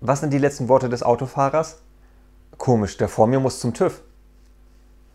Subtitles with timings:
[0.00, 1.78] Was sind die letzten Worte des Autofahrers?
[2.58, 4.02] Komisch, der vor mir muss zum TÜV.